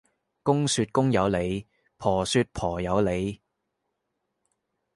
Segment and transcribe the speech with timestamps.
[0.41, 1.67] 公說公有理，
[1.97, 3.39] 婆說婆有理